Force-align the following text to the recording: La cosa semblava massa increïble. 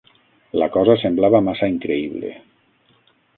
La 0.61 0.67
cosa 0.75 0.95
semblava 1.01 1.41
massa 1.49 1.69
increïble. 1.75 2.33